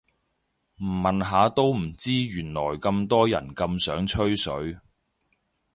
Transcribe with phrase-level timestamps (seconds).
[0.81, 4.79] 唔問下都唔知原來咁多人咁想吹水